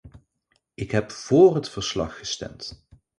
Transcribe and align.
Ik 0.73 0.91
heb 0.91 1.11
vóór 1.11 1.55
het 1.55 1.69
verslag 1.69 2.17
gestemd. 2.17 2.85